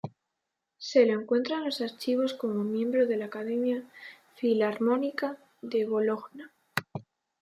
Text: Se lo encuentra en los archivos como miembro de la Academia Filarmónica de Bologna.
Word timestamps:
Se 0.79 1.05
lo 1.05 1.13
encuentra 1.21 1.57
en 1.57 1.65
los 1.65 1.79
archivos 1.79 2.33
como 2.33 2.63
miembro 2.63 3.05
de 3.05 3.17
la 3.17 3.25
Academia 3.25 3.83
Filarmónica 4.35 5.37
de 5.61 5.85
Bologna. 5.85 6.51